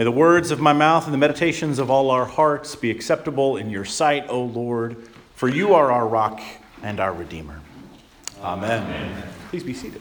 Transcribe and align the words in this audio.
May 0.00 0.04
the 0.04 0.10
words 0.10 0.50
of 0.50 0.60
my 0.60 0.72
mouth 0.72 1.04
and 1.04 1.12
the 1.12 1.18
meditations 1.18 1.78
of 1.78 1.90
all 1.90 2.10
our 2.10 2.24
hearts 2.24 2.74
be 2.74 2.90
acceptable 2.90 3.58
in 3.58 3.68
your 3.68 3.84
sight, 3.84 4.24
O 4.30 4.44
Lord, 4.44 4.96
for 5.34 5.46
you 5.46 5.74
are 5.74 5.92
our 5.92 6.08
rock 6.08 6.40
and 6.82 6.98
our 6.98 7.12
Redeemer. 7.12 7.60
Amen. 8.40 8.82
Amen. 8.82 9.22
Please 9.50 9.62
be 9.62 9.74
seated. 9.74 10.00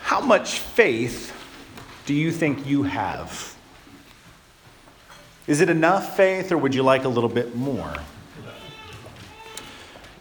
How 0.00 0.22
much 0.22 0.60
faith 0.60 1.30
do 2.06 2.14
you 2.14 2.32
think 2.32 2.66
you 2.66 2.84
have? 2.84 3.54
Is 5.46 5.60
it 5.60 5.68
enough 5.68 6.16
faith, 6.16 6.50
or 6.50 6.56
would 6.56 6.74
you 6.74 6.82
like 6.82 7.04
a 7.04 7.10
little 7.10 7.28
bit 7.28 7.54
more? 7.54 7.96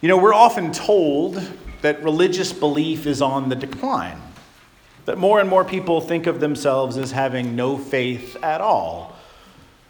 You 0.02 0.10
know, 0.10 0.18
we're 0.18 0.34
often 0.34 0.74
told 0.74 1.42
that 1.84 2.02
religious 2.02 2.54
belief 2.54 3.06
is 3.06 3.22
on 3.22 3.50
the 3.50 3.56
decline, 3.56 4.18
that 5.04 5.18
more 5.18 5.42
and 5.42 5.50
more 5.50 5.66
people 5.66 6.00
think 6.00 6.28
of 6.28 6.40
themselves 6.40 6.98
as 6.98 7.12
having 7.12 7.58
no 7.58 7.78
faith 7.78 8.42
at 8.42 8.62
all. 8.62 9.14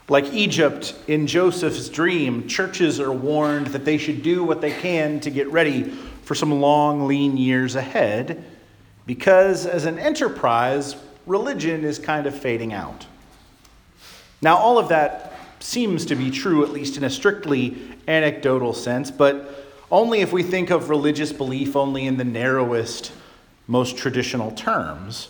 Like 0.09 0.25
Egypt 0.33 0.95
in 1.07 1.27
Joseph's 1.27 1.89
dream, 1.89 2.47
churches 2.47 2.99
are 2.99 3.11
warned 3.11 3.67
that 3.67 3.85
they 3.85 3.99
should 3.99 4.23
do 4.23 4.43
what 4.43 4.59
they 4.59 4.71
can 4.71 5.19
to 5.19 5.29
get 5.29 5.51
ready 5.51 5.83
for 6.23 6.33
some 6.33 6.59
long, 6.59 7.05
lean 7.05 7.37
years 7.37 7.75
ahead, 7.75 8.43
because 9.05 9.67
as 9.67 9.85
an 9.85 9.99
enterprise, 9.99 10.95
religion 11.27 11.85
is 11.85 11.99
kind 11.99 12.25
of 12.25 12.35
fading 12.35 12.73
out. 12.73 13.05
Now, 14.41 14.57
all 14.57 14.79
of 14.79 14.89
that 14.89 15.35
seems 15.59 16.07
to 16.07 16.15
be 16.15 16.31
true, 16.31 16.63
at 16.63 16.71
least 16.71 16.97
in 16.97 17.03
a 17.03 17.09
strictly 17.09 17.77
anecdotal 18.07 18.73
sense, 18.73 19.11
but 19.11 19.62
only 19.93 20.21
if 20.21 20.33
we 20.33 20.41
think 20.41 20.71
of 20.71 20.89
religious 20.89 21.31
belief 21.31 21.75
only 21.75 22.07
in 22.07 22.17
the 22.17 22.23
narrowest, 22.23 23.11
most 23.67 23.95
traditional 23.95 24.49
terms. 24.51 25.29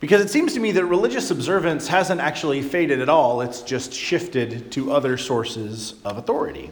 Because 0.00 0.20
it 0.20 0.28
seems 0.28 0.52
to 0.52 0.60
me 0.60 0.70
that 0.72 0.84
religious 0.84 1.30
observance 1.30 1.88
hasn't 1.88 2.20
actually 2.20 2.60
faded 2.60 3.00
at 3.00 3.08
all, 3.08 3.40
it's 3.40 3.62
just 3.62 3.90
shifted 3.92 4.70
to 4.72 4.92
other 4.92 5.16
sources 5.16 5.94
of 6.04 6.18
authority. 6.18 6.70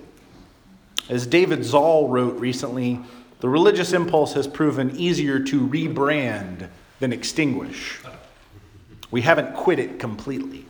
As 1.08 1.26
David 1.26 1.64
Zahl 1.64 2.08
wrote 2.08 2.38
recently, 2.38 3.00
the 3.40 3.48
religious 3.48 3.94
impulse 3.94 4.34
has 4.34 4.46
proven 4.46 4.94
easier 4.96 5.40
to 5.40 5.66
rebrand 5.66 6.68
than 7.00 7.10
extinguish. 7.10 8.00
We 9.10 9.22
haven't 9.22 9.54
quit 9.54 9.78
it 9.78 9.98
completely. 9.98 10.66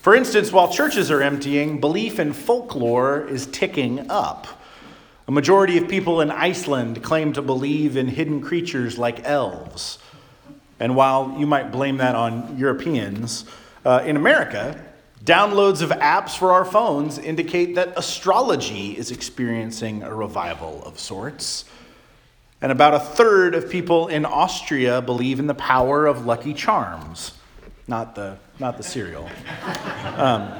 For 0.00 0.14
instance, 0.14 0.52
while 0.52 0.72
churches 0.72 1.10
are 1.10 1.22
emptying, 1.22 1.80
belief 1.80 2.20
in 2.20 2.32
folklore 2.32 3.26
is 3.26 3.46
ticking 3.46 4.08
up. 4.10 4.57
A 5.28 5.30
majority 5.30 5.76
of 5.76 5.88
people 5.88 6.22
in 6.22 6.30
Iceland 6.30 7.02
claim 7.02 7.34
to 7.34 7.42
believe 7.42 7.98
in 7.98 8.08
hidden 8.08 8.40
creatures 8.40 8.96
like 8.96 9.24
elves. 9.24 9.98
And 10.80 10.96
while 10.96 11.36
you 11.38 11.46
might 11.46 11.70
blame 11.70 11.98
that 11.98 12.14
on 12.14 12.56
Europeans, 12.56 13.44
uh, 13.84 14.02
in 14.06 14.16
America, 14.16 14.82
downloads 15.22 15.82
of 15.82 15.90
apps 15.90 16.34
for 16.34 16.52
our 16.52 16.64
phones 16.64 17.18
indicate 17.18 17.74
that 17.74 17.92
astrology 17.98 18.96
is 18.96 19.10
experiencing 19.10 20.02
a 20.02 20.14
revival 20.14 20.82
of 20.86 20.98
sorts. 20.98 21.66
And 22.62 22.72
about 22.72 22.94
a 22.94 23.00
third 23.00 23.54
of 23.54 23.68
people 23.68 24.08
in 24.08 24.24
Austria 24.24 25.02
believe 25.02 25.40
in 25.40 25.46
the 25.46 25.54
power 25.54 26.06
of 26.06 26.24
Lucky 26.24 26.54
Charms, 26.54 27.32
not 27.86 28.14
the, 28.14 28.38
not 28.58 28.78
the 28.78 28.82
cereal. 28.82 29.28
Um, 30.16 30.50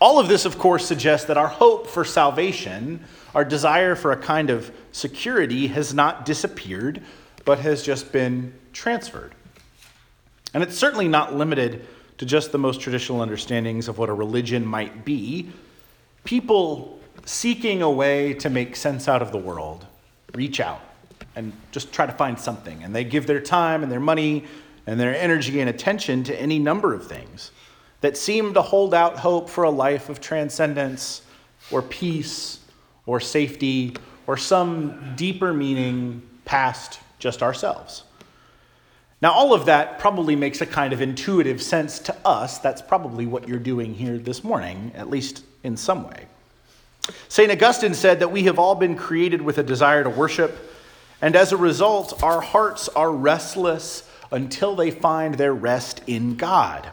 all 0.00 0.18
of 0.18 0.28
this, 0.28 0.44
of 0.44 0.58
course, 0.58 0.86
suggests 0.86 1.26
that 1.28 1.38
our 1.38 1.48
hope 1.48 1.86
for 1.86 2.04
salvation, 2.04 3.00
our 3.34 3.44
desire 3.44 3.94
for 3.94 4.12
a 4.12 4.16
kind 4.16 4.50
of 4.50 4.70
security, 4.92 5.68
has 5.68 5.94
not 5.94 6.26
disappeared, 6.26 7.02
but 7.44 7.58
has 7.60 7.82
just 7.82 8.12
been 8.12 8.52
transferred. 8.72 9.34
And 10.52 10.62
it's 10.62 10.76
certainly 10.76 11.08
not 11.08 11.34
limited 11.34 11.86
to 12.18 12.26
just 12.26 12.52
the 12.52 12.58
most 12.58 12.80
traditional 12.80 13.20
understandings 13.20 13.88
of 13.88 13.98
what 13.98 14.08
a 14.08 14.12
religion 14.12 14.66
might 14.66 15.04
be. 15.04 15.50
People 16.24 16.98
seeking 17.24 17.82
a 17.82 17.90
way 17.90 18.34
to 18.34 18.50
make 18.50 18.76
sense 18.76 19.08
out 19.08 19.22
of 19.22 19.32
the 19.32 19.38
world 19.38 19.86
reach 20.34 20.60
out 20.60 20.80
and 21.34 21.52
just 21.72 21.92
try 21.92 22.06
to 22.06 22.12
find 22.12 22.38
something. 22.38 22.82
And 22.82 22.94
they 22.94 23.04
give 23.04 23.26
their 23.26 23.40
time 23.40 23.82
and 23.82 23.90
their 23.90 24.00
money 24.00 24.44
and 24.86 24.98
their 24.98 25.14
energy 25.14 25.60
and 25.60 25.68
attention 25.68 26.24
to 26.24 26.40
any 26.40 26.58
number 26.58 26.94
of 26.94 27.06
things 27.06 27.50
that 28.00 28.16
seem 28.16 28.54
to 28.54 28.62
hold 28.62 28.94
out 28.94 29.18
hope 29.18 29.48
for 29.48 29.64
a 29.64 29.70
life 29.70 30.08
of 30.08 30.20
transcendence 30.20 31.22
or 31.70 31.82
peace 31.82 32.60
or 33.06 33.20
safety 33.20 33.96
or 34.26 34.36
some 34.36 35.14
deeper 35.16 35.52
meaning 35.52 36.22
past 36.44 37.00
just 37.18 37.42
ourselves. 37.42 38.04
Now, 39.22 39.32
all 39.32 39.54
of 39.54 39.66
that 39.66 39.98
probably 39.98 40.36
makes 40.36 40.60
a 40.60 40.66
kind 40.66 40.92
of 40.92 41.00
intuitive 41.00 41.62
sense 41.62 41.98
to 42.00 42.16
us. 42.26 42.58
That's 42.58 42.82
probably 42.82 43.26
what 43.26 43.48
you're 43.48 43.58
doing 43.58 43.94
here 43.94 44.18
this 44.18 44.44
morning, 44.44 44.92
at 44.94 45.08
least 45.08 45.42
in 45.62 45.76
some 45.76 46.06
way. 46.06 46.26
St. 47.28 47.50
Augustine 47.50 47.94
said 47.94 48.20
that 48.20 48.30
we 48.30 48.42
have 48.44 48.58
all 48.58 48.74
been 48.74 48.96
created 48.96 49.40
with 49.40 49.58
a 49.58 49.62
desire 49.62 50.04
to 50.04 50.10
worship, 50.10 50.72
and 51.22 51.34
as 51.34 51.52
a 51.52 51.56
result, 51.56 52.22
our 52.22 52.42
hearts 52.42 52.88
are 52.90 53.10
restless 53.10 54.08
until 54.30 54.74
they 54.74 54.90
find 54.90 55.34
their 55.34 55.54
rest 55.54 56.02
in 56.06 56.36
God. 56.36 56.90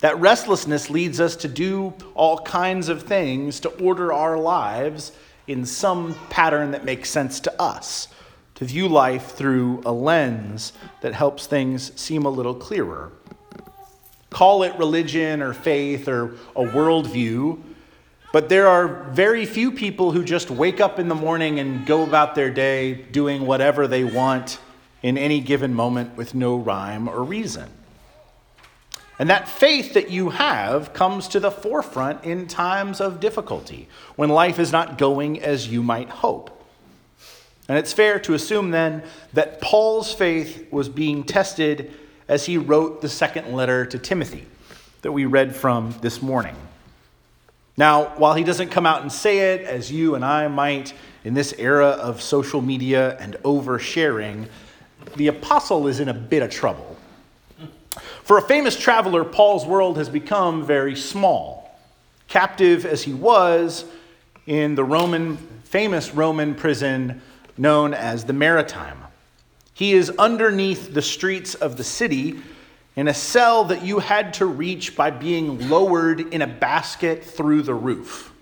That 0.00 0.18
restlessness 0.18 0.88
leads 0.88 1.20
us 1.20 1.36
to 1.36 1.48
do 1.48 1.92
all 2.14 2.38
kinds 2.38 2.88
of 2.88 3.02
things 3.02 3.60
to 3.60 3.68
order 3.68 4.12
our 4.12 4.38
lives 4.38 5.12
in 5.46 5.66
some 5.66 6.14
pattern 6.30 6.70
that 6.70 6.84
makes 6.84 7.10
sense 7.10 7.40
to 7.40 7.60
us, 7.60 8.08
to 8.54 8.64
view 8.64 8.88
life 8.88 9.32
through 9.32 9.82
a 9.84 9.92
lens 9.92 10.72
that 11.02 11.12
helps 11.12 11.46
things 11.46 11.98
seem 12.00 12.24
a 12.24 12.30
little 12.30 12.54
clearer. 12.54 13.12
Call 14.30 14.62
it 14.62 14.74
religion 14.78 15.42
or 15.42 15.52
faith 15.52 16.08
or 16.08 16.36
a 16.56 16.62
worldview, 16.62 17.60
but 18.32 18.48
there 18.48 18.68
are 18.68 19.10
very 19.10 19.44
few 19.44 19.72
people 19.72 20.12
who 20.12 20.24
just 20.24 20.50
wake 20.50 20.80
up 20.80 20.98
in 20.98 21.08
the 21.08 21.14
morning 21.14 21.58
and 21.58 21.84
go 21.84 22.04
about 22.04 22.34
their 22.34 22.50
day 22.50 22.94
doing 22.94 23.44
whatever 23.44 23.88
they 23.88 24.04
want 24.04 24.60
in 25.02 25.18
any 25.18 25.40
given 25.40 25.74
moment 25.74 26.16
with 26.16 26.34
no 26.34 26.56
rhyme 26.56 27.08
or 27.08 27.24
reason. 27.24 27.68
And 29.20 29.28
that 29.28 29.50
faith 29.50 29.92
that 29.92 30.10
you 30.10 30.30
have 30.30 30.94
comes 30.94 31.28
to 31.28 31.40
the 31.40 31.50
forefront 31.50 32.24
in 32.24 32.46
times 32.46 33.02
of 33.02 33.20
difficulty, 33.20 33.86
when 34.16 34.30
life 34.30 34.58
is 34.58 34.72
not 34.72 34.96
going 34.96 35.42
as 35.42 35.68
you 35.68 35.82
might 35.82 36.08
hope. 36.08 36.64
And 37.68 37.76
it's 37.76 37.92
fair 37.92 38.18
to 38.20 38.32
assume 38.32 38.70
then 38.70 39.02
that 39.34 39.60
Paul's 39.60 40.10
faith 40.14 40.72
was 40.72 40.88
being 40.88 41.22
tested 41.22 41.92
as 42.28 42.46
he 42.46 42.56
wrote 42.56 43.02
the 43.02 43.10
second 43.10 43.52
letter 43.52 43.84
to 43.84 43.98
Timothy 43.98 44.46
that 45.02 45.12
we 45.12 45.26
read 45.26 45.54
from 45.54 45.94
this 46.00 46.22
morning. 46.22 46.56
Now, 47.76 48.16
while 48.16 48.32
he 48.32 48.42
doesn't 48.42 48.70
come 48.70 48.86
out 48.86 49.02
and 49.02 49.12
say 49.12 49.52
it 49.52 49.66
as 49.66 49.92
you 49.92 50.14
and 50.14 50.24
I 50.24 50.48
might 50.48 50.94
in 51.24 51.34
this 51.34 51.52
era 51.58 51.88
of 51.88 52.22
social 52.22 52.62
media 52.62 53.18
and 53.18 53.34
oversharing, 53.44 54.48
the 55.16 55.26
apostle 55.26 55.88
is 55.88 56.00
in 56.00 56.08
a 56.08 56.14
bit 56.14 56.42
of 56.42 56.48
trouble. 56.48 56.96
For 58.22 58.38
a 58.38 58.42
famous 58.42 58.76
traveler, 58.76 59.24
Paul's 59.24 59.66
world 59.66 59.96
has 59.96 60.08
become 60.08 60.64
very 60.64 60.94
small. 60.94 61.78
Captive 62.28 62.86
as 62.86 63.02
he 63.02 63.12
was 63.12 63.84
in 64.46 64.74
the 64.74 64.84
Roman, 64.84 65.36
famous 65.64 66.14
Roman 66.14 66.54
prison 66.54 67.22
known 67.56 67.92
as 67.92 68.24
the 68.24 68.32
Mamertine. 68.32 68.96
He 69.74 69.94
is 69.94 70.10
underneath 70.10 70.92
the 70.92 71.02
streets 71.02 71.54
of 71.54 71.76
the 71.76 71.84
city 71.84 72.40
in 72.96 73.08
a 73.08 73.14
cell 73.14 73.64
that 73.64 73.82
you 73.82 73.98
had 73.98 74.34
to 74.34 74.46
reach 74.46 74.94
by 74.94 75.10
being 75.10 75.68
lowered 75.68 76.20
in 76.20 76.42
a 76.42 76.46
basket 76.46 77.24
through 77.24 77.62
the 77.62 77.74
roof. 77.74 78.32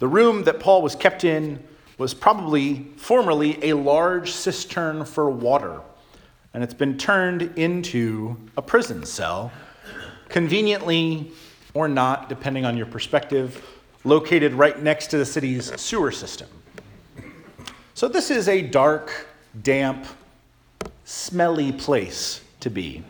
The 0.00 0.08
room 0.08 0.44
that 0.44 0.60
Paul 0.60 0.82
was 0.82 0.96
kept 0.96 1.24
in 1.24 1.62
was 1.96 2.12
probably 2.12 2.88
formerly 2.96 3.70
a 3.70 3.74
large 3.74 4.32
cistern 4.32 5.04
for 5.04 5.30
water 5.30 5.80
and 6.54 6.62
it's 6.62 6.74
been 6.74 6.98
turned 6.98 7.42
into 7.56 8.36
a 8.56 8.62
prison 8.62 9.04
cell, 9.04 9.52
conveniently 10.28 11.32
or 11.74 11.88
not, 11.88 12.28
depending 12.28 12.64
on 12.64 12.76
your 12.76 12.86
perspective, 12.86 13.64
located 14.04 14.52
right 14.52 14.80
next 14.82 15.08
to 15.08 15.18
the 15.18 15.24
city's 15.24 15.80
sewer 15.80 16.10
system. 16.10 16.48
So, 17.94 18.08
this 18.08 18.30
is 18.30 18.48
a 18.48 18.62
dark, 18.62 19.26
damp, 19.62 20.06
smelly 21.04 21.72
place 21.72 22.40
to 22.60 22.70
be. 22.70 23.02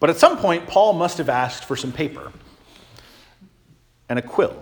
But 0.00 0.10
at 0.10 0.16
some 0.16 0.36
point, 0.36 0.66
Paul 0.66 0.94
must 0.94 1.18
have 1.18 1.28
asked 1.28 1.64
for 1.64 1.76
some 1.76 1.92
paper 1.92 2.32
and 4.08 4.18
a 4.18 4.22
quill. 4.22 4.56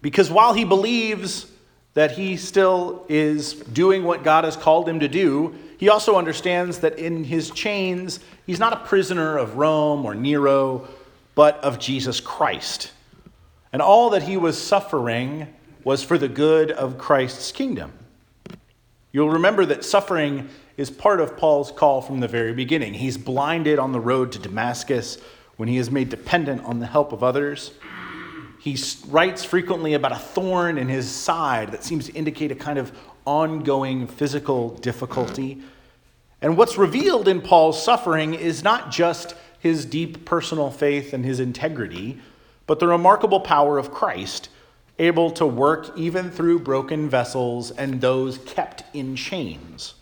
Because 0.00 0.30
while 0.30 0.54
he 0.54 0.64
believes 0.64 1.46
that 1.94 2.12
he 2.12 2.36
still 2.36 3.04
is 3.08 3.54
doing 3.54 4.04
what 4.04 4.22
God 4.22 4.44
has 4.44 4.56
called 4.56 4.88
him 4.88 5.00
to 5.00 5.08
do, 5.08 5.54
he 5.80 5.88
also 5.88 6.16
understands 6.16 6.80
that 6.80 6.98
in 6.98 7.24
his 7.24 7.50
chains, 7.50 8.20
he's 8.44 8.58
not 8.58 8.74
a 8.74 8.84
prisoner 8.84 9.38
of 9.38 9.56
Rome 9.56 10.04
or 10.04 10.14
Nero, 10.14 10.86
but 11.34 11.56
of 11.64 11.78
Jesus 11.78 12.20
Christ. 12.20 12.92
And 13.72 13.80
all 13.80 14.10
that 14.10 14.22
he 14.22 14.36
was 14.36 14.60
suffering 14.60 15.46
was 15.82 16.02
for 16.02 16.18
the 16.18 16.28
good 16.28 16.70
of 16.70 16.98
Christ's 16.98 17.50
kingdom. 17.50 17.94
You'll 19.10 19.30
remember 19.30 19.64
that 19.64 19.82
suffering 19.82 20.50
is 20.76 20.90
part 20.90 21.18
of 21.18 21.38
Paul's 21.38 21.72
call 21.72 22.02
from 22.02 22.20
the 22.20 22.28
very 22.28 22.52
beginning. 22.52 22.92
He's 22.92 23.16
blinded 23.16 23.78
on 23.78 23.92
the 23.92 24.00
road 24.00 24.32
to 24.32 24.38
Damascus 24.38 25.16
when 25.56 25.70
he 25.70 25.78
is 25.78 25.90
made 25.90 26.10
dependent 26.10 26.62
on 26.62 26.80
the 26.80 26.86
help 26.86 27.10
of 27.12 27.22
others. 27.22 27.72
He 28.58 28.76
writes 29.08 29.44
frequently 29.44 29.94
about 29.94 30.12
a 30.12 30.18
thorn 30.18 30.76
in 30.76 30.90
his 30.90 31.10
side 31.10 31.72
that 31.72 31.82
seems 31.84 32.04
to 32.04 32.12
indicate 32.12 32.52
a 32.52 32.54
kind 32.54 32.78
of 32.78 32.92
ongoing 33.26 34.06
physical 34.06 34.70
difficulty. 34.76 35.62
And 36.42 36.56
what's 36.56 36.78
revealed 36.78 37.28
in 37.28 37.40
Paul's 37.40 37.82
suffering 37.82 38.34
is 38.34 38.64
not 38.64 38.90
just 38.90 39.34
his 39.58 39.84
deep 39.84 40.24
personal 40.24 40.70
faith 40.70 41.12
and 41.12 41.24
his 41.24 41.38
integrity, 41.38 42.18
but 42.66 42.78
the 42.80 42.86
remarkable 42.86 43.40
power 43.40 43.78
of 43.78 43.90
Christ, 43.90 44.48
able 44.98 45.30
to 45.32 45.46
work 45.46 45.92
even 45.96 46.30
through 46.30 46.60
broken 46.60 47.08
vessels 47.08 47.70
and 47.70 48.00
those 48.00 48.38
kept 48.38 48.84
in 48.94 49.16
chains. 49.16 49.94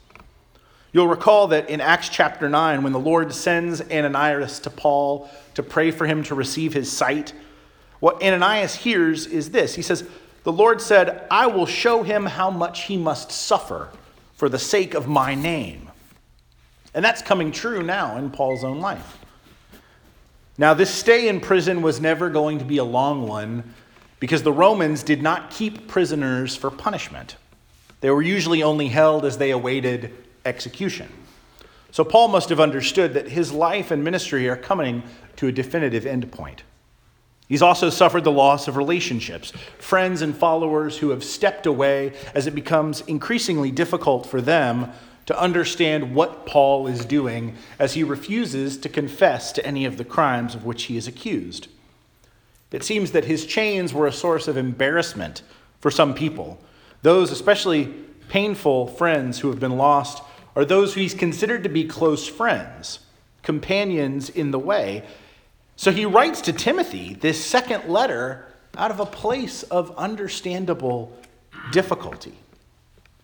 You'll 0.93 1.09
recall 1.09 1.49
that 1.49 1.69
in 1.69 1.81
Acts 1.81 2.09
chapter 2.09 2.49
9, 2.49 2.83
when 2.83 2.93
the 2.93 2.99
Lord 2.99 3.33
sends 3.33 3.81
Ananias 3.81 4.59
to 4.61 4.71
Paul 4.71 5.31
to 5.55 5.63
pray 5.63 5.91
for 5.91 6.07
him 6.07 6.23
to 6.25 6.35
receive 6.35 6.73
his 6.73 6.91
sight, 6.91 7.33
what 8.01 8.23
Ananias 8.23 8.77
hears 8.77 9.27
is 9.27 9.51
this 9.51 9.75
He 9.75 9.83
says, 9.83 10.05
The 10.45 10.53
Lord 10.53 10.81
said, 10.81 11.27
I 11.31 11.47
will 11.47 11.67
show 11.67 12.03
him 12.03 12.27
how 12.27 12.51
much 12.51 12.85
he 12.85 12.97
must 12.97 13.31
suffer 13.31 13.91
for 14.35 14.49
the 14.49 14.59
sake 14.59 14.95
of 14.95 15.09
my 15.09 15.35
name. 15.35 15.91
And 16.95 17.05
that's 17.05 17.23
coming 17.23 17.53
true 17.53 17.83
now 17.83 18.17
in 18.17 18.31
Paul's 18.31 18.65
own 18.65 18.81
life. 18.81 19.19
Now, 20.57 20.75
this 20.75 20.91
stay 20.91 21.29
in 21.29 21.41
prison 21.41 21.83
was 21.83 22.01
never 22.01 22.31
going 22.31 22.59
to 22.59 22.65
be 22.65 22.79
a 22.79 22.85
long 22.85 23.29
one 23.29 23.75
because 24.21 24.43
the 24.43 24.53
Romans 24.53 25.03
did 25.03 25.23
not 25.23 25.51
keep 25.51 25.87
prisoners 25.87 26.57
for 26.57 26.71
punishment. 26.71 27.37
They 28.01 28.11
were 28.11 28.23
usually 28.23 28.63
only 28.63 28.89
held 28.89 29.25
as 29.25 29.39
they 29.39 29.51
awaited 29.51 30.13
execution. 30.45 31.09
So 31.91 32.05
Paul 32.05 32.29
must 32.29 32.49
have 32.49 32.61
understood 32.61 33.15
that 33.15 33.29
his 33.29 33.53
life 33.53 33.91
and 33.91 34.05
ministry 34.05 34.49
are 34.49 34.57
coming 34.57 35.03
to 35.37 35.47
a 35.47 35.53
definitive 35.53 36.05
endpoint. 36.05 36.61
He's 37.49 37.63
also 37.63 37.89
suffered 37.89 38.25
the 38.25 38.31
loss 38.31 38.69
of 38.69 38.77
relationships, 38.77 39.53
friends 39.79 40.21
and 40.21 40.37
followers 40.37 40.99
who 40.99 41.11
have 41.11 41.25
stepped 41.25 41.65
away 41.65 42.13
as 42.35 42.47
it 42.47 42.55
becomes 42.55 43.01
increasingly 43.03 43.71
difficult 43.71 44.27
for 44.27 44.43
them 44.43 44.93
to 45.25 45.41
understand 45.41 46.15
what 46.15 46.47
Paul 46.47 46.87
is 46.87 47.05
doing 47.05 47.57
as 47.79 47.95
he 47.95 48.05
refuses 48.05 48.77
to 48.79 48.89
confess 48.89 49.53
to 49.53 49.67
any 49.67 49.87
of 49.87 49.97
the 49.97 50.05
crimes 50.05 50.55
of 50.55 50.65
which 50.65 50.85
he 50.85 50.97
is 50.97 51.09
accused. 51.09 51.69
It 52.71 52.85
seems 52.85 53.13
that 53.13 53.25
his 53.25 53.47
chains 53.47 53.95
were 53.95 54.07
a 54.07 54.13
source 54.13 54.47
of 54.47 54.59
embarrassment 54.59 55.43
for 55.81 55.91
some 55.91 56.15
people, 56.15 56.59
those 57.03 57.31
especially 57.31 57.95
painful 58.29 58.89
friends 58.89 59.39
who 59.39 59.49
have 59.49 59.61
been 59.61 59.77
lost 59.77 60.23
are 60.55 60.65
those 60.65 60.95
who 60.95 61.01
he's 61.01 61.15
considered 61.15 61.63
to 61.63 61.69
be 61.69 61.85
close 61.85 62.27
friends, 62.27 62.99
companions 63.43 64.29
in 64.29 64.51
the 64.51 64.59
way. 64.59 65.05
So 65.79 65.93
he 65.93 66.07
writes 66.07 66.41
to 66.43 66.53
Timothy 66.53 67.15
this 67.15 67.43
second 67.43 67.89
letter 67.89 68.45
out 68.77 68.91
of 68.91 68.99
a 68.99 69.07
place 69.07 69.63
of 69.63 69.97
understandable 69.97 71.17
difficulty. 71.71 72.35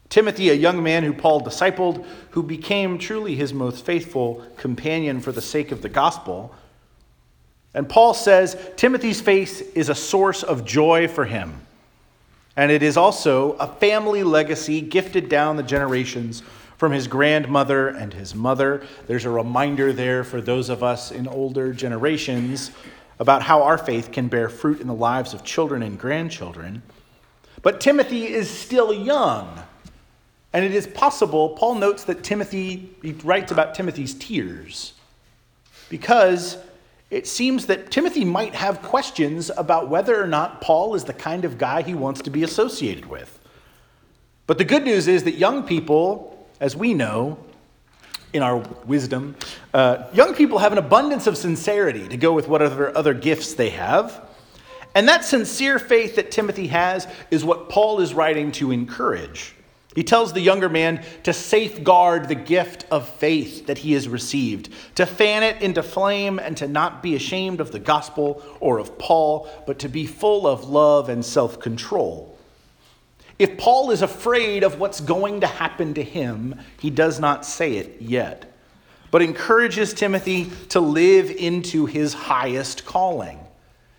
Timothy, 0.08 0.50
a 0.50 0.54
young 0.54 0.80
man 0.80 1.02
who 1.02 1.12
Paul 1.12 1.40
discipled, 1.40 2.06
who 2.30 2.44
became 2.44 2.98
truly 2.98 3.34
his 3.34 3.52
most 3.52 3.84
faithful 3.84 4.46
companion 4.56 5.18
for 5.18 5.32
the 5.32 5.42
sake 5.42 5.72
of 5.72 5.82
the 5.82 5.88
gospel. 5.88 6.54
And 7.74 7.88
Paul 7.88 8.14
says 8.14 8.56
Timothy's 8.76 9.20
face 9.20 9.60
is 9.60 9.88
a 9.88 9.94
source 9.96 10.44
of 10.44 10.64
joy 10.64 11.08
for 11.08 11.24
him. 11.24 11.60
And 12.56 12.70
it 12.70 12.84
is 12.84 12.96
also 12.96 13.54
a 13.54 13.66
family 13.66 14.22
legacy 14.22 14.80
gifted 14.80 15.28
down 15.28 15.56
the 15.56 15.64
generations 15.64 16.44
from 16.84 16.92
his 16.92 17.08
grandmother 17.08 17.88
and 17.88 18.12
his 18.12 18.34
mother. 18.34 18.86
There's 19.06 19.24
a 19.24 19.30
reminder 19.30 19.90
there 19.90 20.22
for 20.22 20.42
those 20.42 20.68
of 20.68 20.82
us 20.82 21.12
in 21.12 21.26
older 21.26 21.72
generations 21.72 22.72
about 23.18 23.40
how 23.40 23.62
our 23.62 23.78
faith 23.78 24.12
can 24.12 24.28
bear 24.28 24.50
fruit 24.50 24.82
in 24.82 24.86
the 24.86 24.92
lives 24.92 25.32
of 25.32 25.44
children 25.44 25.82
and 25.82 25.98
grandchildren. 25.98 26.82
But 27.62 27.80
Timothy 27.80 28.26
is 28.26 28.50
still 28.50 28.92
young. 28.92 29.62
And 30.52 30.62
it 30.62 30.74
is 30.74 30.86
possible, 30.86 31.56
Paul 31.56 31.76
notes 31.76 32.04
that 32.04 32.22
Timothy, 32.22 32.90
he 33.00 33.12
writes 33.12 33.50
about 33.50 33.74
Timothy's 33.74 34.12
tears, 34.12 34.92
because 35.88 36.58
it 37.08 37.26
seems 37.26 37.64
that 37.64 37.90
Timothy 37.90 38.26
might 38.26 38.54
have 38.54 38.82
questions 38.82 39.50
about 39.56 39.88
whether 39.88 40.22
or 40.22 40.26
not 40.26 40.60
Paul 40.60 40.94
is 40.94 41.04
the 41.04 41.14
kind 41.14 41.46
of 41.46 41.56
guy 41.56 41.80
he 41.80 41.94
wants 41.94 42.20
to 42.20 42.30
be 42.30 42.42
associated 42.42 43.06
with. 43.06 43.38
But 44.46 44.58
the 44.58 44.66
good 44.66 44.84
news 44.84 45.08
is 45.08 45.24
that 45.24 45.36
young 45.36 45.62
people 45.62 46.32
as 46.64 46.74
we 46.74 46.94
know 46.94 47.36
in 48.32 48.42
our 48.42 48.56
wisdom, 48.86 49.36
uh, 49.74 50.04
young 50.14 50.34
people 50.34 50.56
have 50.56 50.72
an 50.72 50.78
abundance 50.78 51.26
of 51.26 51.36
sincerity 51.36 52.08
to 52.08 52.16
go 52.16 52.32
with 52.32 52.48
whatever 52.48 52.96
other 52.96 53.12
gifts 53.12 53.52
they 53.52 53.68
have. 53.68 54.26
And 54.94 55.06
that 55.06 55.26
sincere 55.26 55.78
faith 55.78 56.16
that 56.16 56.30
Timothy 56.30 56.68
has 56.68 57.06
is 57.30 57.44
what 57.44 57.68
Paul 57.68 58.00
is 58.00 58.14
writing 58.14 58.50
to 58.52 58.70
encourage. 58.70 59.54
He 59.94 60.02
tells 60.02 60.32
the 60.32 60.40
younger 60.40 60.70
man 60.70 61.04
to 61.24 61.34
safeguard 61.34 62.28
the 62.28 62.34
gift 62.34 62.86
of 62.90 63.06
faith 63.06 63.66
that 63.66 63.76
he 63.76 63.92
has 63.92 64.08
received, 64.08 64.70
to 64.94 65.04
fan 65.04 65.42
it 65.42 65.60
into 65.60 65.82
flame, 65.82 66.38
and 66.38 66.56
to 66.56 66.66
not 66.66 67.02
be 67.02 67.14
ashamed 67.14 67.60
of 67.60 67.72
the 67.72 67.78
gospel 67.78 68.42
or 68.58 68.78
of 68.78 68.96
Paul, 68.98 69.50
but 69.66 69.80
to 69.80 69.88
be 69.90 70.06
full 70.06 70.46
of 70.46 70.64
love 70.64 71.10
and 71.10 71.22
self 71.22 71.60
control. 71.60 72.33
If 73.38 73.58
Paul 73.58 73.90
is 73.90 74.02
afraid 74.02 74.62
of 74.62 74.78
what's 74.78 75.00
going 75.00 75.40
to 75.40 75.46
happen 75.46 75.94
to 75.94 76.02
him, 76.02 76.60
he 76.80 76.90
does 76.90 77.18
not 77.18 77.44
say 77.44 77.76
it 77.78 78.00
yet, 78.00 78.52
but 79.10 79.22
encourages 79.22 79.92
Timothy 79.92 80.50
to 80.68 80.78
live 80.78 81.30
into 81.30 81.86
his 81.86 82.14
highest 82.14 82.84
calling. 82.84 83.40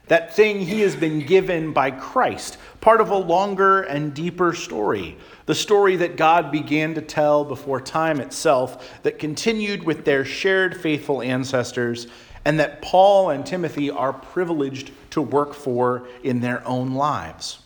That 0.08 0.36
thing 0.36 0.62
he 0.62 0.82
has 0.82 0.96
been 0.96 1.26
given 1.26 1.74
by 1.74 1.92
Christ, 1.92 2.58
part 2.80 3.02
of 3.02 3.10
a 3.10 3.18
longer 3.18 3.82
and 3.82 4.14
deeper 4.14 4.54
story. 4.54 5.18
The 5.48 5.56
story 5.56 5.96
that 5.98 6.16
God 6.16 6.52
began 6.52 6.94
to 6.94 7.02
tell 7.02 7.44
before 7.44 7.81
time 7.81 8.22
itself, 8.22 9.02
that 9.02 9.20
continued 9.20 9.84
with 9.84 10.06
their 10.06 10.24
shared 10.24 10.80
faithful 10.80 11.22
ancestors, 11.22 12.08
and 12.46 12.60
that 12.60 12.84
Paul 12.84 13.31
and 13.31 13.46
Timothy 13.46 13.90
are 13.90 14.14
privileged 14.14 14.92
to 15.10 15.22
work 15.22 15.56
for 15.56 16.08
in 16.24 16.40
their 16.40 16.66
own 16.68 16.94
lives. 16.94 17.60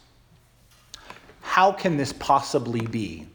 How 1.49 1.71
can 1.71 1.97
this 1.97 2.13
possibly 2.13 2.85
be? 2.85 3.25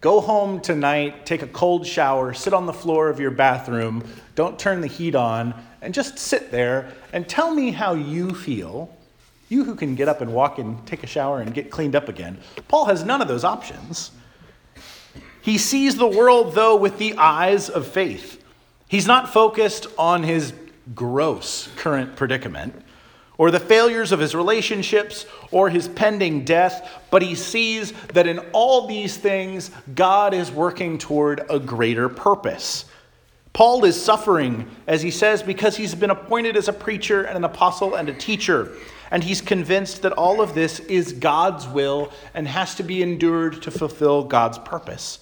Go 0.00 0.20
home 0.20 0.60
tonight, 0.60 1.26
take 1.26 1.42
a 1.42 1.48
cold 1.48 1.84
shower, 1.84 2.32
sit 2.32 2.54
on 2.54 2.66
the 2.66 2.72
floor 2.72 3.08
of 3.08 3.18
your 3.18 3.32
bathroom, 3.32 4.04
don't 4.36 4.56
turn 4.56 4.80
the 4.82 4.86
heat 4.86 5.16
on, 5.16 5.52
and 5.82 5.92
just 5.92 6.16
sit 6.16 6.52
there 6.52 6.92
and 7.12 7.28
tell 7.28 7.52
me 7.52 7.72
how 7.72 7.94
you 7.94 8.32
feel. 8.32 8.88
You 9.48 9.64
who 9.64 9.74
can 9.74 9.96
get 9.96 10.06
up 10.06 10.20
and 10.20 10.32
walk 10.32 10.60
and 10.60 10.86
take 10.86 11.02
a 11.02 11.08
shower 11.08 11.40
and 11.40 11.52
get 11.52 11.72
cleaned 11.72 11.96
up 11.96 12.08
again. 12.08 12.38
Paul 12.68 12.84
has 12.84 13.02
none 13.02 13.20
of 13.20 13.26
those 13.26 13.42
options. 13.42 14.12
He 15.42 15.58
sees 15.58 15.96
the 15.96 16.06
world, 16.06 16.54
though, 16.54 16.76
with 16.76 16.98
the 16.98 17.16
eyes 17.16 17.68
of 17.68 17.88
faith. 17.88 18.44
He's 18.86 19.08
not 19.08 19.32
focused 19.32 19.88
on 19.98 20.22
his 20.22 20.52
gross 20.94 21.68
current 21.74 22.14
predicament 22.14 22.80
or 23.38 23.50
the 23.50 23.60
failures 23.60 24.12
of 24.12 24.20
his 24.20 24.34
relationships 24.34 25.26
or 25.50 25.68
his 25.68 25.88
pending 25.88 26.44
death, 26.44 27.02
but 27.10 27.22
he 27.22 27.34
sees 27.34 27.92
that 28.14 28.26
in 28.26 28.38
all 28.52 28.86
these 28.86 29.16
things, 29.16 29.70
God 29.94 30.34
is 30.34 30.50
working 30.50 30.98
toward 30.98 31.44
a 31.50 31.58
greater 31.58 32.08
purpose. 32.08 32.86
Paul 33.52 33.84
is 33.84 34.00
suffering, 34.00 34.68
as 34.86 35.00
he 35.00 35.10
says, 35.10 35.42
because 35.42 35.76
he's 35.76 35.94
been 35.94 36.10
appointed 36.10 36.56
as 36.56 36.68
a 36.68 36.74
preacher 36.74 37.22
and 37.22 37.38
an 37.38 37.44
apostle 37.44 37.94
and 37.94 38.08
a 38.08 38.12
teacher. 38.12 38.72
And 39.10 39.24
he's 39.24 39.40
convinced 39.40 40.02
that 40.02 40.12
all 40.12 40.42
of 40.42 40.54
this 40.54 40.80
is 40.80 41.12
God's 41.12 41.66
will 41.66 42.12
and 42.34 42.46
has 42.46 42.74
to 42.74 42.82
be 42.82 43.02
endured 43.02 43.62
to 43.62 43.70
fulfill 43.70 44.24
God's 44.24 44.58
purpose. 44.58 45.20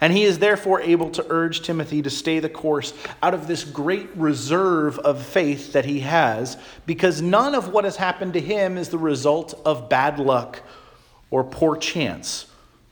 And 0.00 0.12
he 0.12 0.24
is 0.24 0.38
therefore 0.38 0.80
able 0.80 1.10
to 1.10 1.26
urge 1.28 1.60
Timothy 1.60 2.00
to 2.02 2.10
stay 2.10 2.38
the 2.38 2.48
course 2.48 2.94
out 3.22 3.34
of 3.34 3.46
this 3.46 3.64
great 3.64 4.08
reserve 4.16 4.98
of 4.98 5.22
faith 5.22 5.74
that 5.74 5.84
he 5.84 6.00
has, 6.00 6.56
because 6.86 7.20
none 7.20 7.54
of 7.54 7.68
what 7.68 7.84
has 7.84 7.96
happened 7.96 8.32
to 8.32 8.40
him 8.40 8.78
is 8.78 8.88
the 8.88 8.98
result 8.98 9.60
of 9.64 9.90
bad 9.90 10.18
luck 10.18 10.62
or 11.30 11.44
poor 11.44 11.76
chance, 11.76 12.46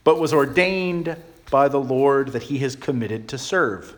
but 0.04 0.20
was 0.20 0.34
ordained 0.34 1.16
by 1.50 1.68
the 1.68 1.80
Lord 1.80 2.28
that 2.32 2.42
he 2.42 2.58
has 2.58 2.76
committed 2.76 3.28
to 3.28 3.38
serve. 3.38 3.94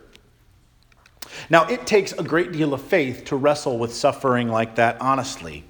Now, 1.49 1.65
it 1.67 1.85
takes 1.85 2.13
a 2.13 2.23
great 2.23 2.53
deal 2.53 2.73
of 2.73 2.81
faith 2.81 3.25
to 3.25 3.35
wrestle 3.35 3.77
with 3.77 3.93
suffering 3.93 4.47
like 4.47 4.75
that 4.75 4.99
honestly, 5.01 5.65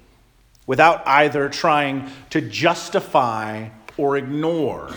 without 0.66 1.06
either 1.06 1.48
trying 1.48 2.08
to 2.30 2.40
justify 2.40 3.68
or 3.96 4.16
ignore 4.16 4.90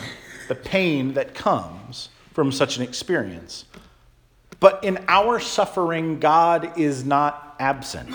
the 0.47 0.55
pain 0.55 1.15
that 1.15 1.33
comes 1.33 2.09
from 2.35 2.51
such 2.51 2.75
an 2.75 2.83
experience. 2.83 3.63
But 4.59 4.83
in 4.83 5.03
our 5.07 5.39
suffering, 5.39 6.19
God 6.19 6.77
is 6.77 7.05
not 7.05 7.55
absent, 7.59 8.13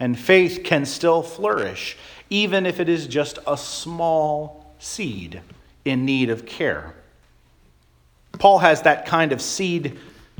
and 0.00 0.18
faith 0.18 0.62
can 0.64 0.86
still 0.86 1.22
flourish, 1.22 1.98
even 2.30 2.64
if 2.64 2.80
it 2.80 2.88
is 2.88 3.06
just 3.06 3.38
a 3.46 3.58
small 3.58 4.74
seed 4.78 5.42
in 5.84 6.06
need 6.06 6.30
of 6.30 6.46
care. 6.46 6.94
Paul 8.38 8.60
has 8.60 8.82
that 8.82 9.04
kind 9.04 9.32
of 9.32 9.42
seed 9.42 9.98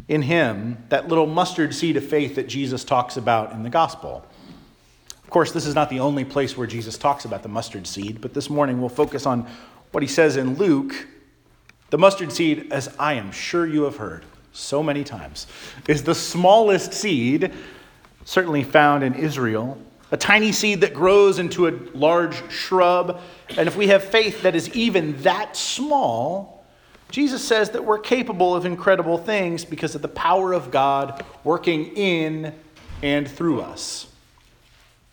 in 0.09 0.23
him, 0.23 0.83
that 0.89 1.09
little 1.09 1.27
mustard 1.27 1.75
seed 1.75 1.99
of 1.99 2.07
faith 2.07 2.37
that 2.37 2.49
Jesus 2.49 2.85
talks 2.85 3.19
about 3.19 3.53
in 3.53 3.65
the 3.65 3.71
gospel. 3.71 4.25
Of 5.23 5.29
course, 5.29 5.53
this 5.53 5.67
is 5.67 5.75
not 5.75 5.91
the 5.91 6.01
only 6.01 6.25
place 6.25 6.57
where 6.57 6.67
Jesus 6.67 6.97
talks 6.97 7.27
about 7.27 7.43
the 7.43 7.51
mustard 7.51 7.87
seed, 7.87 8.23
but 8.23 8.33
this 8.33 8.49
morning 8.49 8.81
we'll 8.81 8.89
focus 8.89 9.27
on 9.27 9.47
what 9.91 10.03
he 10.03 10.09
says 10.09 10.39
in 10.39 10.57
Luke. 10.57 11.07
The 11.91 11.99
mustard 11.99 12.33
seed, 12.33 12.71
as 12.71 12.95
I 12.99 13.15
am 13.15 13.33
sure 13.33 13.67
you 13.67 13.85
have 13.85 13.97
heard 13.97 14.25
so 14.53 14.83
many 14.83 15.05
times, 15.05 15.47
is 15.89 16.03
the 16.03 16.15
smallest 16.15 16.93
seed 16.93 17.53
certainly 18.25 18.63
found 18.63 19.03
in 19.03 19.15
Israel, 19.15 19.79
a 20.11 20.17
tiny 20.17 20.53
seed 20.53 20.83
that 20.83 20.93
grows 20.93 21.39
into 21.39 21.67
a 21.67 21.73
large 21.95 22.51
shrub. 22.51 23.21
And 23.57 23.67
if 23.67 23.77
we 23.77 23.89
have 23.89 24.05
faith 24.05 24.43
that 24.43 24.55
is 24.55 24.69
even 24.75 25.21
that 25.23 25.57
small, 25.57 26.67
Jesus 27.11 27.43
says 27.43 27.71
that 27.71 27.85
we're 27.85 27.99
capable 27.99 28.55
of 28.55 28.67
incredible 28.67 29.17
things 29.17 29.65
because 29.65 29.95
of 29.95 30.03
the 30.03 30.09
power 30.09 30.53
of 30.53 30.71
God 30.71 31.25
working 31.43 31.87
in 31.97 32.55
and 33.03 33.27
through 33.27 33.63
us. 33.63 34.09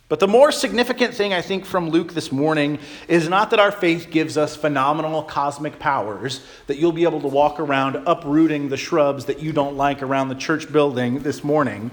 But 0.07 0.19
the 0.19 0.27
more 0.27 0.51
significant 0.51 1.15
thing 1.15 1.33
I 1.33 1.41
think 1.41 1.65
from 1.65 1.89
Luke 1.89 2.13
this 2.13 2.31
morning 2.31 2.77
is 3.07 3.27
not 3.27 3.49
that 3.49 3.59
our 3.59 3.71
faith 3.71 4.11
gives 4.11 4.37
us 4.37 4.55
phenomenal 4.55 5.23
cosmic 5.23 5.79
powers, 5.79 6.45
that 6.67 6.77
you'll 6.77 6.91
be 6.91 7.05
able 7.05 7.21
to 7.21 7.27
walk 7.27 7.59
around 7.59 7.95
uprooting 8.05 8.69
the 8.69 8.77
shrubs 8.77 9.25
that 9.25 9.39
you 9.39 9.51
don't 9.51 9.75
like 9.75 10.03
around 10.03 10.29
the 10.29 10.35
church 10.35 10.71
building 10.71 11.23
this 11.23 11.43
morning, 11.43 11.89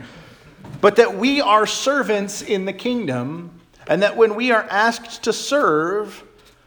but 0.82 0.96
that 0.96 1.16
we 1.16 1.40
are 1.40 1.66
servants 1.66 2.42
in 2.42 2.66
the 2.66 2.72
kingdom, 2.74 3.50
and 3.86 4.02
that 4.02 4.14
when 4.14 4.34
we 4.34 4.50
are 4.50 4.66
asked 4.68 5.22
to 5.22 5.32
serve, 5.32 6.22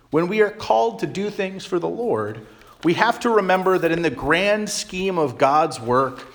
when 0.10 0.28
we 0.28 0.42
are 0.42 0.50
called 0.50 0.98
to 0.98 1.06
do 1.06 1.30
things 1.30 1.64
for 1.64 1.78
the 1.78 1.88
Lord, 1.88 2.44
we 2.84 2.96
have 2.96 3.20
to 3.20 3.30
remember 3.30 3.78
that 3.78 3.92
in 3.92 4.02
the 4.02 4.10
grand 4.10 4.68
scheme 4.68 5.20
of 5.20 5.38
God's 5.38 5.80
work, 5.80 6.26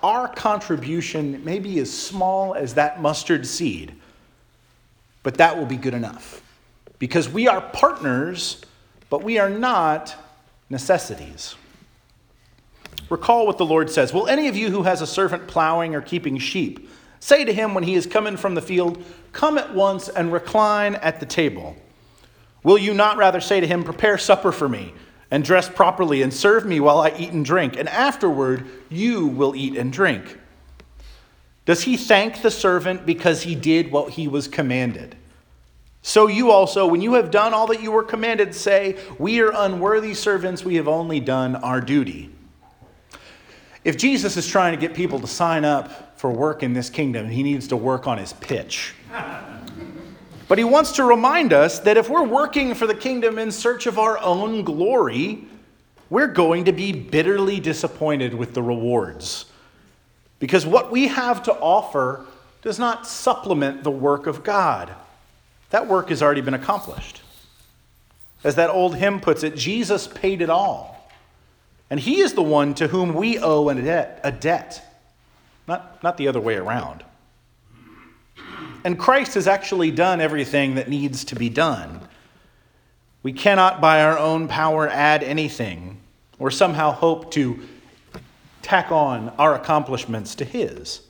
our 0.00 0.28
contribution 0.28 1.44
may 1.44 1.58
be 1.58 1.80
as 1.80 1.92
small 1.92 2.54
as 2.54 2.74
that 2.74 3.02
mustard 3.02 3.44
seed 3.44 3.96
but 5.22 5.34
that 5.34 5.56
will 5.56 5.66
be 5.66 5.76
good 5.76 5.94
enough. 5.94 6.42
Because 6.98 7.28
we 7.28 7.48
are 7.48 7.60
partners, 7.60 8.60
but 9.08 9.22
we 9.22 9.38
are 9.38 9.50
not 9.50 10.14
necessities. 10.68 11.56
Recall 13.08 13.46
what 13.46 13.58
the 13.58 13.66
Lord 13.66 13.90
says 13.90 14.14
Will 14.14 14.28
any 14.28 14.48
of 14.48 14.56
you 14.56 14.70
who 14.70 14.82
has 14.84 15.02
a 15.02 15.06
servant 15.06 15.48
plowing 15.48 15.94
or 15.94 16.00
keeping 16.00 16.38
sheep 16.38 16.88
say 17.18 17.44
to 17.44 17.52
him 17.52 17.74
when 17.74 17.84
he 17.84 17.94
is 17.94 18.06
coming 18.06 18.36
from 18.36 18.54
the 18.54 18.62
field, 18.62 19.02
Come 19.32 19.58
at 19.58 19.74
once 19.74 20.08
and 20.08 20.32
recline 20.32 20.96
at 20.96 21.20
the 21.20 21.26
table? 21.26 21.76
Will 22.62 22.78
you 22.78 22.94
not 22.94 23.16
rather 23.16 23.40
say 23.40 23.60
to 23.60 23.66
him, 23.66 23.84
Prepare 23.84 24.18
supper 24.18 24.52
for 24.52 24.68
me, 24.68 24.92
and 25.30 25.44
dress 25.44 25.68
properly, 25.68 26.22
and 26.22 26.32
serve 26.32 26.66
me 26.66 26.80
while 26.80 27.00
I 27.00 27.14
eat 27.16 27.32
and 27.32 27.44
drink, 27.44 27.76
and 27.76 27.88
afterward 27.88 28.66
you 28.88 29.26
will 29.26 29.54
eat 29.54 29.76
and 29.76 29.92
drink? 29.92 30.38
Does 31.70 31.84
he 31.84 31.96
thank 31.96 32.42
the 32.42 32.50
servant 32.50 33.06
because 33.06 33.42
he 33.42 33.54
did 33.54 33.92
what 33.92 34.10
he 34.14 34.26
was 34.26 34.48
commanded? 34.48 35.14
So 36.02 36.26
you 36.26 36.50
also, 36.50 36.84
when 36.84 37.00
you 37.00 37.14
have 37.14 37.30
done 37.30 37.54
all 37.54 37.68
that 37.68 37.80
you 37.80 37.92
were 37.92 38.02
commanded, 38.02 38.56
say, 38.56 38.98
We 39.20 39.40
are 39.40 39.52
unworthy 39.54 40.14
servants, 40.14 40.64
we 40.64 40.74
have 40.74 40.88
only 40.88 41.20
done 41.20 41.54
our 41.54 41.80
duty. 41.80 42.30
If 43.84 43.96
Jesus 43.96 44.36
is 44.36 44.48
trying 44.48 44.74
to 44.74 44.80
get 44.84 44.96
people 44.96 45.20
to 45.20 45.28
sign 45.28 45.64
up 45.64 46.18
for 46.18 46.32
work 46.32 46.64
in 46.64 46.72
this 46.72 46.90
kingdom, 46.90 47.28
he 47.28 47.44
needs 47.44 47.68
to 47.68 47.76
work 47.76 48.08
on 48.08 48.18
his 48.18 48.32
pitch. 48.32 48.96
But 50.48 50.58
he 50.58 50.64
wants 50.64 50.90
to 50.96 51.04
remind 51.04 51.52
us 51.52 51.78
that 51.78 51.96
if 51.96 52.10
we're 52.10 52.24
working 52.24 52.74
for 52.74 52.88
the 52.88 52.96
kingdom 52.96 53.38
in 53.38 53.52
search 53.52 53.86
of 53.86 53.96
our 53.96 54.18
own 54.18 54.64
glory, 54.64 55.44
we're 56.10 56.26
going 56.26 56.64
to 56.64 56.72
be 56.72 56.90
bitterly 56.90 57.60
disappointed 57.60 58.34
with 58.34 58.54
the 58.54 58.62
rewards. 58.64 59.44
Because 60.40 60.66
what 60.66 60.90
we 60.90 61.06
have 61.06 61.44
to 61.44 61.54
offer 61.54 62.26
does 62.62 62.78
not 62.78 63.06
supplement 63.06 63.84
the 63.84 63.90
work 63.90 64.26
of 64.26 64.42
God. 64.42 64.92
That 65.70 65.86
work 65.86 66.08
has 66.08 66.22
already 66.22 66.40
been 66.40 66.54
accomplished. 66.54 67.22
As 68.42 68.56
that 68.56 68.70
old 68.70 68.96
hymn 68.96 69.20
puts 69.20 69.44
it, 69.44 69.54
Jesus 69.54 70.08
paid 70.08 70.42
it 70.42 70.50
all. 70.50 71.08
And 71.88 72.00
he 72.00 72.20
is 72.20 72.34
the 72.34 72.42
one 72.42 72.74
to 72.74 72.88
whom 72.88 73.14
we 73.14 73.38
owe 73.38 73.68
a 73.68 73.74
debt, 73.74 74.20
a 74.24 74.32
debt 74.32 74.84
not, 75.70 76.02
not 76.02 76.16
the 76.16 76.26
other 76.26 76.40
way 76.40 76.56
around. 76.56 77.04
And 78.84 78.98
Christ 78.98 79.34
has 79.34 79.46
actually 79.46 79.92
done 79.92 80.20
everything 80.20 80.74
that 80.74 80.88
needs 80.88 81.24
to 81.26 81.36
be 81.36 81.48
done. 81.48 82.00
We 83.22 83.32
cannot, 83.32 83.80
by 83.80 84.02
our 84.02 84.18
own 84.18 84.48
power, 84.48 84.88
add 84.88 85.22
anything 85.22 86.00
or 86.40 86.50
somehow 86.50 86.90
hope 86.90 87.30
to 87.32 87.60
tack 88.62 88.92
on 88.92 89.30
our 89.38 89.54
accomplishments 89.54 90.34
to 90.36 90.44
his. 90.44 91.02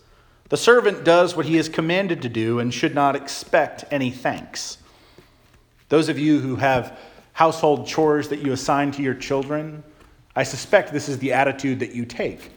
The 0.49 0.57
servant 0.57 1.05
does 1.05 1.37
what 1.37 1.47
he 1.47 1.57
is 1.57 1.69
commanded 1.69 2.23
to 2.23 2.29
do 2.29 2.59
and 2.59 2.75
should 2.75 2.95
not 2.95 3.15
expect 3.15 3.85
any 3.91 4.11
thanks. 4.11 4.79
Those 5.89 6.09
of 6.09 6.19
you 6.19 6.41
who 6.41 6.57
have 6.57 6.99
household 7.33 7.87
chores 7.87 8.29
that 8.29 8.41
you 8.41 8.53
assign 8.53 8.93
to 8.93 9.03
your 9.03 9.15
children, 9.15 9.83
I 10.35 10.43
suspect 10.43 10.93
this 10.93 11.09
is 11.09 11.19
the 11.19 11.33
attitude 11.33 11.81
that 11.81 11.95
you 11.95 12.05
take. 12.05 12.51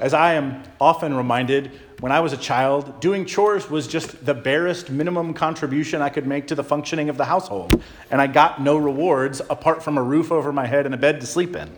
As 0.00 0.14
I 0.14 0.34
am 0.34 0.62
often 0.80 1.14
reminded, 1.14 1.72
when 2.00 2.12
I 2.12 2.20
was 2.20 2.32
a 2.32 2.36
child, 2.36 3.00
doing 3.00 3.26
chores 3.26 3.68
was 3.68 3.88
just 3.88 4.24
the 4.24 4.34
barest 4.34 4.90
minimum 4.90 5.34
contribution 5.34 6.00
I 6.00 6.08
could 6.08 6.26
make 6.26 6.46
to 6.48 6.54
the 6.54 6.62
functioning 6.62 7.08
of 7.08 7.16
the 7.16 7.24
household, 7.24 7.82
and 8.10 8.20
I 8.20 8.28
got 8.28 8.62
no 8.62 8.76
rewards 8.76 9.40
apart 9.50 9.82
from 9.82 9.98
a 9.98 10.02
roof 10.02 10.30
over 10.30 10.52
my 10.52 10.66
head 10.66 10.86
and 10.86 10.94
a 10.94 10.98
bed 10.98 11.20
to 11.20 11.26
sleep 11.26 11.56
in. 11.56 11.68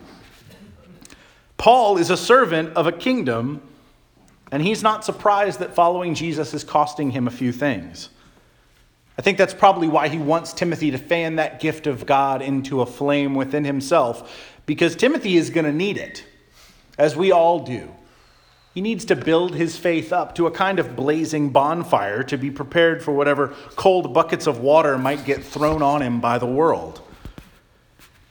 Paul 1.61 1.99
is 1.99 2.09
a 2.09 2.17
servant 2.17 2.75
of 2.75 2.87
a 2.87 2.91
kingdom, 2.91 3.61
and 4.51 4.63
he's 4.63 4.81
not 4.81 5.05
surprised 5.05 5.59
that 5.59 5.75
following 5.75 6.15
Jesus 6.15 6.55
is 6.55 6.63
costing 6.63 7.11
him 7.11 7.27
a 7.27 7.29
few 7.29 7.51
things. 7.51 8.09
I 9.15 9.21
think 9.21 9.37
that's 9.37 9.53
probably 9.53 9.87
why 9.87 10.07
he 10.07 10.17
wants 10.17 10.53
Timothy 10.53 10.89
to 10.89 10.97
fan 10.97 11.35
that 11.35 11.59
gift 11.59 11.85
of 11.85 12.07
God 12.07 12.41
into 12.41 12.81
a 12.81 12.87
flame 12.87 13.35
within 13.35 13.63
himself, 13.63 14.55
because 14.65 14.95
Timothy 14.95 15.37
is 15.37 15.51
going 15.51 15.67
to 15.67 15.71
need 15.71 15.99
it, 15.99 16.25
as 16.97 17.15
we 17.15 17.31
all 17.31 17.59
do. 17.59 17.93
He 18.73 18.81
needs 18.81 19.05
to 19.05 19.15
build 19.15 19.53
his 19.53 19.77
faith 19.77 20.11
up 20.11 20.33
to 20.33 20.47
a 20.47 20.51
kind 20.51 20.79
of 20.79 20.95
blazing 20.95 21.51
bonfire 21.51 22.23
to 22.23 22.39
be 22.39 22.49
prepared 22.49 23.03
for 23.03 23.11
whatever 23.11 23.53
cold 23.75 24.15
buckets 24.15 24.47
of 24.47 24.61
water 24.61 24.97
might 24.97 25.25
get 25.25 25.43
thrown 25.43 25.83
on 25.83 26.01
him 26.01 26.21
by 26.21 26.39
the 26.39 26.47
world. 26.47 27.03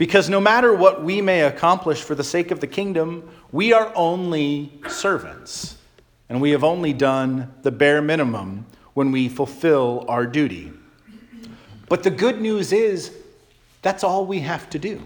Because 0.00 0.30
no 0.30 0.40
matter 0.40 0.72
what 0.72 1.04
we 1.04 1.20
may 1.20 1.42
accomplish 1.42 2.00
for 2.00 2.14
the 2.14 2.24
sake 2.24 2.50
of 2.50 2.60
the 2.60 2.66
kingdom, 2.66 3.28
we 3.52 3.74
are 3.74 3.92
only 3.94 4.72
servants. 4.88 5.76
And 6.30 6.40
we 6.40 6.52
have 6.52 6.64
only 6.64 6.94
done 6.94 7.52
the 7.60 7.70
bare 7.70 8.00
minimum 8.00 8.64
when 8.94 9.12
we 9.12 9.28
fulfill 9.28 10.06
our 10.08 10.24
duty. 10.24 10.72
But 11.86 12.02
the 12.02 12.10
good 12.10 12.40
news 12.40 12.72
is 12.72 13.14
that's 13.82 14.02
all 14.02 14.24
we 14.24 14.40
have 14.40 14.70
to 14.70 14.78
do. 14.78 15.02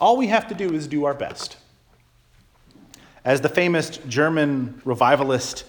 All 0.00 0.16
we 0.16 0.28
have 0.28 0.48
to 0.48 0.54
do 0.54 0.72
is 0.72 0.86
do 0.86 1.04
our 1.04 1.12
best. 1.12 1.58
As 3.22 3.42
the 3.42 3.50
famous 3.50 3.98
German 4.08 4.80
revivalist 4.86 5.64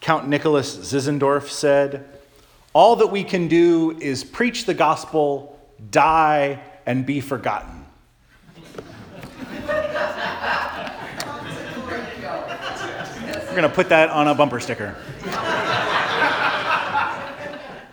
Count 0.00 0.26
Nicholas 0.26 0.74
Zinzendorf 0.74 1.50
said, 1.50 2.18
all 2.72 2.96
that 2.96 3.08
we 3.08 3.24
can 3.24 3.46
do 3.46 3.98
is 4.00 4.24
preach 4.24 4.64
the 4.64 4.72
gospel, 4.72 5.60
die, 5.90 6.62
and 6.86 7.04
be 7.04 7.20
forgotten. 7.20 7.86
We're 13.50 13.56
going 13.56 13.68
to 13.68 13.74
put 13.74 13.88
that 13.88 14.10
on 14.10 14.28
a 14.28 14.34
bumper 14.34 14.60
sticker. 14.60 14.94